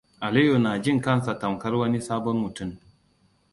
[0.19, 2.77] Aliyu na jin kansa tamkar wani sabon mutum.